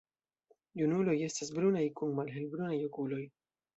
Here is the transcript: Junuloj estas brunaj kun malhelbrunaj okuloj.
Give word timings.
Junuloj 0.81 1.15
estas 1.27 1.53
brunaj 1.57 1.85
kun 2.01 2.17
malhelbrunaj 2.21 2.83
okuloj. 2.89 3.25